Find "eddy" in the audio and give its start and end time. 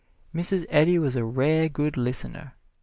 0.69-0.97